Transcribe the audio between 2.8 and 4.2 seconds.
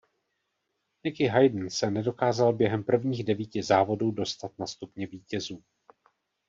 prvních devíti závodů